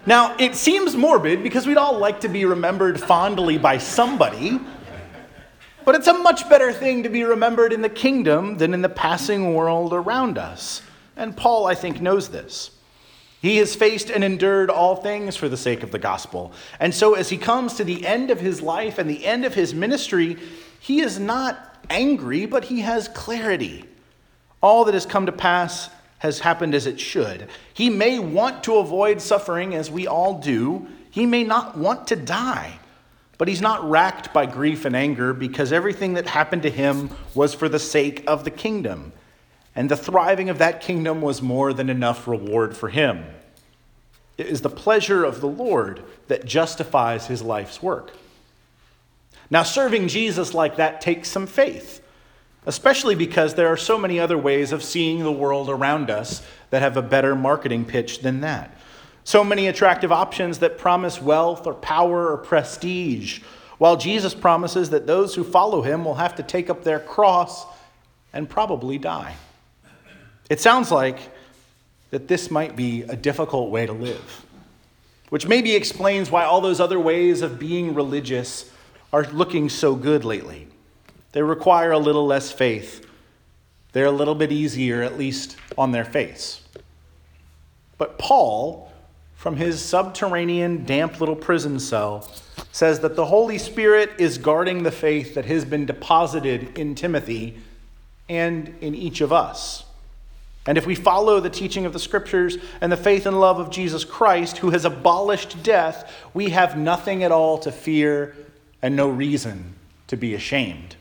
now, 0.06 0.36
it 0.38 0.53
seems 0.53 0.96
morbid 0.96 1.41
because 1.41 1.65
we'd 1.65 1.77
all 1.77 1.98
like 1.98 2.20
to 2.22 2.29
be 2.29 2.46
remembered 2.46 3.00
fondly 3.00 3.58
by 3.58 3.79
somebody, 3.79 4.60
but 5.84 5.96
it's 5.96 6.06
a 6.06 6.13
much 6.13 6.48
better 6.48 6.72
thing 6.72 7.01
to 7.01 7.10
be 7.10 7.24
remembered 7.24 7.74
in 7.74 7.82
the 7.82 7.89
kingdom 7.89 8.58
than 8.58 8.75
in 8.75 8.84
the 8.84 8.89
passing 8.89 9.56
world 9.56 9.94
around 9.94 10.38
us. 10.38 10.84
And 11.15 11.36
Paul, 11.36 11.65
I 11.65 11.74
think, 11.74 12.01
knows 12.01 12.29
this. 12.29 12.70
He 13.48 13.56
has 13.58 13.77
faced 13.77 14.10
and 14.10 14.25
endured 14.25 14.70
all 14.70 14.98
things 14.98 15.38
for 15.38 15.48
the 15.48 15.56
sake 15.56 15.82
of 15.82 15.92
the 15.92 16.00
gospel. 16.00 16.51
And 16.82 16.94
so, 16.94 17.13
as 17.13 17.30
he 17.30 17.38
comes 17.38 17.75
to 17.75 17.86
the 17.86 18.06
end 18.06 18.30
of 18.30 18.42
his 18.42 18.62
life 18.62 18.98
and 18.98 19.10
the 19.10 19.25
end 19.25 19.46
of 19.46 19.54
his 19.54 19.74
ministry, 19.74 20.36
he 20.82 21.00
is 21.00 21.18
not 21.18 21.77
angry, 21.89 22.46
but 22.46 22.66
he 22.66 22.82
has 22.82 23.08
clarity. 23.08 23.86
All 24.62 24.84
that 24.84 24.94
has 24.94 25.06
come 25.06 25.27
to 25.27 25.32
pass 25.32 25.89
has 26.18 26.39
happened 26.39 26.75
as 26.75 26.88
it 26.88 27.00
should. 27.00 27.48
He 27.74 27.89
may 27.89 28.20
want 28.20 28.66
to 28.66 28.80
avoid 28.80 29.22
suffering, 29.22 29.74
as 29.75 29.89
we 29.89 30.08
all 30.08 30.39
do. 30.39 30.86
He 31.10 31.25
may 31.25 31.46
not 31.46 31.77
want 31.77 32.08
to 32.08 32.18
die, 32.18 32.77
but 33.38 33.48
he's 33.48 33.62
not 33.62 33.89
racked 33.89 34.34
by 34.34 34.46
grief 34.46 34.84
and 34.84 34.94
anger 34.94 35.34
because 35.34 35.72
everything 35.72 36.16
that 36.16 36.27
happened 36.27 36.63
to 36.63 36.70
him 36.70 37.12
was 37.34 37.54
for 37.54 37.70
the 37.70 37.80
sake 37.80 38.25
of 38.27 38.44
the 38.44 38.51
kingdom 38.51 39.13
and 39.77 39.92
the 39.92 39.96
thriving 39.96 40.50
of 40.50 40.58
that 40.58 40.82
kingdom 40.82 41.22
was 41.22 41.39
more 41.39 41.72
than 41.72 41.88
enough 41.88 42.27
reward 42.27 42.75
for 42.75 42.89
him. 42.89 43.24
It 44.38 44.48
is 44.48 44.62
the 44.62 44.70
pleasure 44.70 45.24
of 45.24 45.41
the 45.41 45.48
Lord 45.48 46.03
that 46.27 46.46
justifies 46.46 47.27
his 47.27 47.41
life's 47.41 47.82
work. 47.82 48.12
Now, 49.50 49.63
serving 49.63 50.10
Jesus 50.10 50.53
like 50.53 50.75
that 50.75 51.01
takes 51.01 51.29
some 51.29 51.48
faith, 51.48 52.01
especially 52.65 53.15
because 53.15 53.56
there 53.56 53.67
are 53.67 53.77
so 53.77 53.98
many 53.98 54.20
other 54.20 54.38
ways 54.38 54.72
of 54.72 54.84
seeing 54.84 55.20
the 55.20 55.32
world 55.32 55.70
around 55.70 56.10
us 56.10 56.46
that 56.70 56.82
have 56.82 56.98
a 56.98 57.01
better 57.01 57.34
marketing 57.34 57.86
pitch 57.86 58.20
than 58.20 58.41
that. 58.41 58.77
So 59.24 59.44
many 59.44 59.67
attractive 59.67 60.12
options 60.12 60.60
that 60.60 60.77
promise 60.77 61.22
wealth 61.22 61.65
or 61.65 61.74
power 61.74 62.32
or 62.32 62.38
prestige, 62.38 63.41
while 63.77 63.98
Jesus 63.98 64.34
promises 64.34 64.89
that 64.91 65.08
those 65.08 65.36
who 65.36 65.44
follow 65.44 65.82
him 65.82 66.06
will 66.06 66.15
have 66.15 66.36
to 66.36 66.44
take 66.44 66.70
up 66.70 66.84
their 66.84 67.00
cross 67.00 67.65
and 68.34 68.50
probably 68.50 68.98
die. 68.98 69.36
It 70.50 70.62
sounds 70.62 70.91
like 70.91 71.20
that 72.10 72.28
this 72.28 72.50
might 72.50 72.76
be 72.76 73.04
a 73.04 73.16
difficult 73.16 73.70
way 73.70 73.86
to 73.86 73.94
live, 73.94 74.46
which 75.30 75.48
maybe 75.48 75.76
explains 75.76 76.32
why 76.32 76.44
all 76.44 76.62
those 76.62 76.80
other 76.80 77.00
ways 77.00 77.42
of 77.42 77.60
being 77.60 77.94
religious 77.94 78.72
are 79.12 79.24
looking 79.24 79.70
so 79.70 79.96
good 79.96 80.24
lately. 80.24 80.68
They 81.34 81.42
require 81.42 81.92
a 81.92 82.00
little 82.00 82.26
less 82.26 82.52
faith. 82.52 83.06
They're 83.92 84.06
a 84.06 84.12
little 84.12 84.36
bit 84.36 84.52
easier, 84.52 85.02
at 85.02 85.18
least 85.18 85.58
on 85.78 85.92
their 85.92 86.06
face. 86.06 86.62
But 87.98 88.18
Paul, 88.18 88.92
from 89.36 89.56
his 89.56 89.82
subterranean, 89.82 90.86
damp 90.86 91.20
little 91.20 91.36
prison 91.36 91.80
cell, 91.80 92.30
says 92.72 93.00
that 93.00 93.16
the 93.16 93.26
Holy 93.26 93.58
Spirit 93.58 94.12
is 94.18 94.38
guarding 94.38 94.84
the 94.84 94.92
faith 94.92 95.36
that 95.36 95.46
has 95.46 95.66
been 95.66 95.86
deposited 95.86 96.78
in 96.78 96.96
Timothy 96.96 97.58
and 98.30 98.76
in 98.82 98.94
each 98.94 99.22
of 99.22 99.34
us. 99.34 99.84
And 100.68 100.78
if 100.78 100.86
we 100.86 100.96
follow 100.96 101.40
the 101.40 101.50
teaching 101.50 101.86
of 101.86 101.94
the 101.94 102.00
Scriptures 102.00 102.58
and 102.82 102.92
the 102.92 102.98
faith 102.98 103.26
and 103.26 103.40
love 103.40 103.58
of 103.58 103.72
Jesus 103.72 104.04
Christ, 104.04 104.58
who 104.58 104.72
has 104.72 104.84
abolished 104.84 105.64
death, 105.64 106.14
we 106.34 106.50
have 106.50 106.78
nothing 106.78 107.24
at 107.24 107.32
all 107.32 107.58
to 107.60 107.72
fear 107.72 108.36
and 108.82 108.96
no 108.96 109.08
reason 109.08 109.76
to 110.08 110.18
be 110.18 110.34
ashamed. 110.36 110.98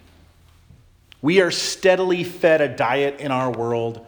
We 1.21 1.41
are 1.41 1.51
steadily 1.51 2.23
fed 2.23 2.61
a 2.61 2.69
diet 2.69 3.19
in 3.19 3.33
our 3.33 3.51
world, 3.51 4.07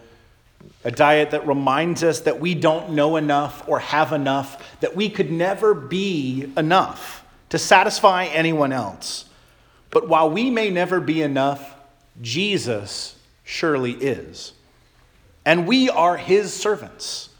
a 0.84 0.92
diet 0.92 1.32
that 1.32 1.46
reminds 1.48 2.04
us 2.04 2.20
that 2.20 2.38
we 2.38 2.54
don't 2.54 2.90
know 2.90 3.16
enough 3.16 3.68
or 3.68 3.80
have 3.80 4.12
enough, 4.12 4.78
that 4.78 4.94
we 4.94 5.10
could 5.10 5.32
never 5.32 5.74
be 5.74 6.52
enough 6.56 7.24
to 7.48 7.58
satisfy 7.58 8.26
anyone 8.26 8.72
else. 8.72 9.24
But 9.90 10.08
while 10.08 10.30
we 10.30 10.50
may 10.50 10.70
never 10.70 11.00
be 11.00 11.20
enough, 11.20 11.74
Jesus 12.20 13.16
surely 13.42 13.92
is 13.92 14.52
and 15.48 15.66
we 15.66 15.88
are 15.88 16.18
his 16.18 16.52
servants. 16.52 17.30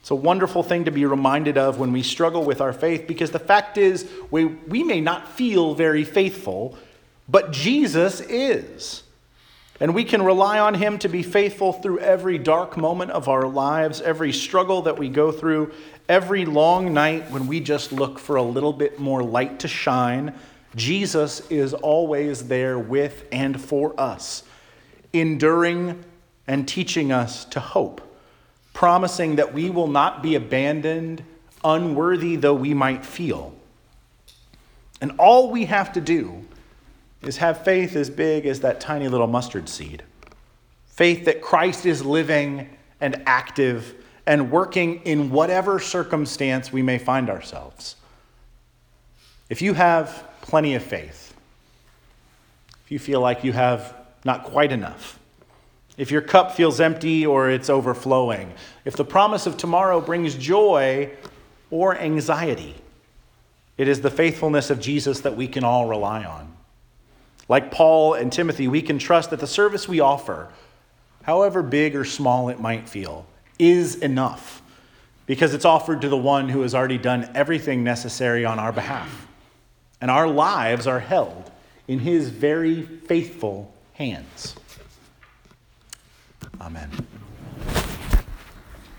It's 0.00 0.10
a 0.10 0.14
wonderful 0.14 0.62
thing 0.62 0.86
to 0.86 0.90
be 0.90 1.04
reminded 1.04 1.58
of 1.58 1.78
when 1.78 1.92
we 1.92 2.02
struggle 2.02 2.42
with 2.42 2.62
our 2.62 2.72
faith 2.72 3.06
because 3.06 3.32
the 3.32 3.38
fact 3.38 3.76
is, 3.76 4.08
we, 4.30 4.46
we 4.46 4.82
may 4.82 5.02
not 5.02 5.28
feel 5.28 5.74
very 5.74 6.04
faithful, 6.04 6.74
but 7.28 7.52
Jesus 7.52 8.22
is. 8.22 9.02
And 9.78 9.94
we 9.94 10.04
can 10.04 10.22
rely 10.22 10.58
on 10.58 10.72
him 10.72 10.98
to 11.00 11.08
be 11.10 11.22
faithful 11.22 11.74
through 11.74 11.98
every 11.98 12.38
dark 12.38 12.78
moment 12.78 13.10
of 13.10 13.28
our 13.28 13.46
lives, 13.46 14.00
every 14.00 14.32
struggle 14.32 14.80
that 14.80 14.96
we 14.96 15.10
go 15.10 15.30
through, 15.30 15.74
every 16.08 16.46
long 16.46 16.94
night 16.94 17.30
when 17.30 17.46
we 17.46 17.60
just 17.60 17.92
look 17.92 18.18
for 18.18 18.36
a 18.36 18.42
little 18.42 18.72
bit 18.72 18.98
more 18.98 19.22
light 19.22 19.60
to 19.60 19.68
shine. 19.68 20.32
Jesus 20.74 21.42
is 21.50 21.74
always 21.74 22.48
there 22.48 22.78
with 22.78 23.26
and 23.30 23.60
for 23.60 23.92
us, 24.00 24.44
enduring 25.12 26.02
and 26.46 26.66
teaching 26.66 27.12
us 27.12 27.44
to 27.46 27.60
hope, 27.60 28.00
promising 28.72 29.36
that 29.36 29.52
we 29.52 29.70
will 29.70 29.88
not 29.88 30.22
be 30.22 30.34
abandoned, 30.34 31.24
unworthy 31.64 32.36
though 32.36 32.54
we 32.54 32.74
might 32.74 33.04
feel. 33.04 33.54
And 35.00 35.12
all 35.18 35.50
we 35.50 35.66
have 35.66 35.92
to 35.94 36.00
do 36.00 36.44
is 37.22 37.38
have 37.38 37.64
faith 37.64 37.96
as 37.96 38.08
big 38.08 38.46
as 38.46 38.60
that 38.60 38.80
tiny 38.80 39.08
little 39.08 39.26
mustard 39.26 39.68
seed. 39.68 40.02
Faith 40.86 41.24
that 41.24 41.42
Christ 41.42 41.84
is 41.84 42.04
living 42.04 42.70
and 43.00 43.22
active 43.26 43.94
and 44.26 44.50
working 44.50 45.02
in 45.02 45.30
whatever 45.30 45.78
circumstance 45.78 46.72
we 46.72 46.82
may 46.82 46.98
find 46.98 47.28
ourselves. 47.28 47.96
If 49.48 49.62
you 49.62 49.74
have 49.74 50.24
plenty 50.40 50.74
of 50.74 50.82
faith, 50.82 51.34
if 52.84 52.90
you 52.90 52.98
feel 52.98 53.20
like 53.20 53.44
you 53.44 53.52
have 53.52 53.94
not 54.24 54.44
quite 54.44 54.72
enough, 54.72 55.18
if 55.96 56.10
your 56.10 56.20
cup 56.20 56.52
feels 56.52 56.80
empty 56.80 57.24
or 57.24 57.50
it's 57.50 57.70
overflowing, 57.70 58.52
if 58.84 58.96
the 58.96 59.04
promise 59.04 59.46
of 59.46 59.56
tomorrow 59.56 60.00
brings 60.00 60.34
joy 60.34 61.10
or 61.70 61.96
anxiety, 61.96 62.74
it 63.78 63.88
is 63.88 64.00
the 64.00 64.10
faithfulness 64.10 64.70
of 64.70 64.80
Jesus 64.80 65.20
that 65.20 65.36
we 65.36 65.48
can 65.48 65.64
all 65.64 65.86
rely 65.86 66.24
on. 66.24 66.52
Like 67.48 67.70
Paul 67.70 68.14
and 68.14 68.32
Timothy, 68.32 68.68
we 68.68 68.82
can 68.82 68.98
trust 68.98 69.30
that 69.30 69.40
the 69.40 69.46
service 69.46 69.88
we 69.88 70.00
offer, 70.00 70.48
however 71.22 71.62
big 71.62 71.94
or 71.94 72.04
small 72.04 72.48
it 72.48 72.60
might 72.60 72.88
feel, 72.88 73.26
is 73.58 73.96
enough 73.96 74.62
because 75.26 75.54
it's 75.54 75.64
offered 75.64 76.00
to 76.02 76.08
the 76.08 76.16
one 76.16 76.48
who 76.48 76.62
has 76.62 76.74
already 76.74 76.98
done 76.98 77.30
everything 77.34 77.82
necessary 77.82 78.44
on 78.44 78.58
our 78.58 78.72
behalf. 78.72 79.26
And 80.00 80.10
our 80.10 80.28
lives 80.28 80.86
are 80.86 81.00
held 81.00 81.50
in 81.88 82.00
his 82.00 82.28
very 82.28 82.82
faithful 82.82 83.72
hands. 83.94 84.54
Amen. 86.60 87.15